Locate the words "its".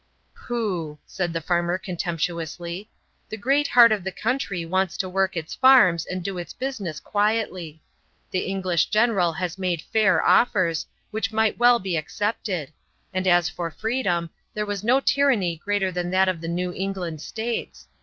5.37-5.53, 6.39-6.53